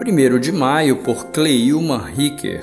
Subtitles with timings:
[0.00, 2.62] 1 de maio por Cleilma Ricker.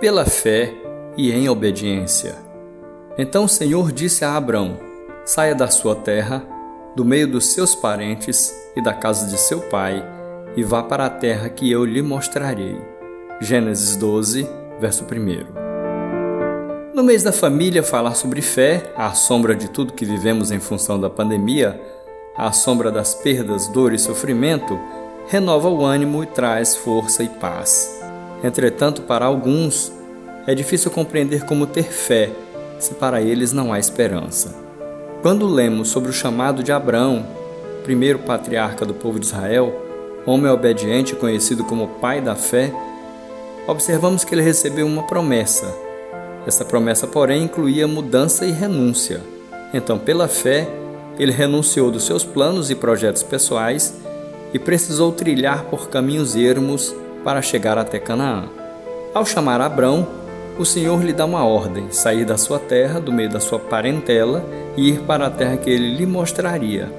[0.00, 0.72] Pela fé
[1.16, 2.36] e em obediência.
[3.18, 4.78] Então o Senhor disse a Abrão:
[5.24, 6.46] Saia da sua terra,
[6.94, 10.00] do meio dos seus parentes e da casa de seu pai,
[10.56, 12.80] e vá para a terra que eu lhe mostrarei.
[13.40, 16.94] Gênesis 12, verso 1.
[16.94, 21.00] No mês da família, falar sobre fé, à sombra de tudo que vivemos em função
[21.00, 21.80] da pandemia,
[22.36, 24.78] à sombra das perdas, dor e sofrimento,
[25.28, 27.94] renova o ânimo e traz força e paz.
[28.42, 29.92] Entretanto, para alguns,
[30.46, 32.30] é difícil compreender como ter fé
[32.78, 34.54] se para eles não há esperança.
[35.20, 37.26] Quando lemos sobre o chamado de Abraão,
[37.84, 39.74] primeiro patriarca do povo de Israel,
[40.24, 42.72] homem obediente conhecido como pai da fé,
[43.66, 45.74] observamos que ele recebeu uma promessa.
[46.46, 49.20] Essa promessa, porém, incluía mudança e renúncia.
[49.74, 50.66] Então, pela fé,
[51.18, 53.94] ele renunciou dos seus planos e projetos pessoais
[54.52, 58.44] e precisou trilhar por caminhos ermos para chegar até Canaã.
[59.14, 60.06] Ao chamar Abrão,
[60.58, 64.44] o Senhor lhe dá uma ordem: sair da sua terra, do meio da sua parentela,
[64.76, 66.90] e ir para a terra que ele lhe mostraria.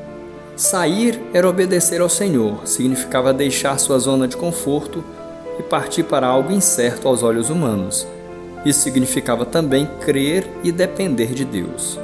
[0.56, 5.04] Sair era obedecer ao Senhor, significava deixar sua zona de conforto
[5.58, 8.06] e partir para algo incerto aos olhos humanos.
[8.66, 11.98] Isso significava também crer e depender de Deus.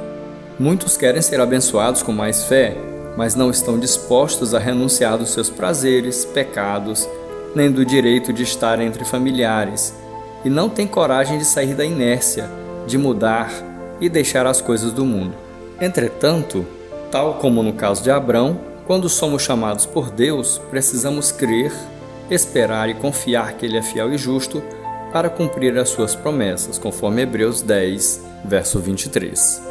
[0.58, 2.74] Muitos querem ser abençoados com mais fé,
[3.16, 7.08] mas não estão dispostos a renunciar dos seus prazeres, pecados,
[7.54, 9.94] nem do direito de estar entre familiares,
[10.44, 12.48] e não têm coragem de sair da inércia,
[12.86, 13.50] de mudar
[14.00, 15.34] e deixar as coisas do mundo.
[15.80, 16.66] Entretanto,
[17.10, 21.72] tal como no caso de Abrão, quando somos chamados por Deus, precisamos crer,
[22.30, 24.62] esperar e confiar que Ele é fiel e justo
[25.12, 29.62] para cumprir as suas promessas, conforme Hebreus 10, verso 23.